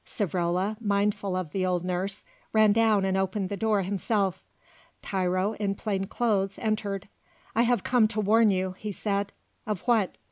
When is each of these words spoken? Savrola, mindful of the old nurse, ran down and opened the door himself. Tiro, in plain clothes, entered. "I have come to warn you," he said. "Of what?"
Savrola, 0.03 0.77
mindful 0.83 1.35
of 1.35 1.51
the 1.51 1.63
old 1.63 1.85
nurse, 1.85 2.25
ran 2.53 2.73
down 2.73 3.05
and 3.05 3.15
opened 3.15 3.49
the 3.49 3.55
door 3.55 3.83
himself. 3.83 4.43
Tiro, 5.03 5.51
in 5.53 5.75
plain 5.75 6.05
clothes, 6.05 6.57
entered. 6.57 7.07
"I 7.55 7.61
have 7.61 7.83
come 7.83 8.07
to 8.07 8.19
warn 8.19 8.49
you," 8.49 8.71
he 8.79 8.91
said. 8.91 9.31
"Of 9.67 9.81
what?" 9.81 10.17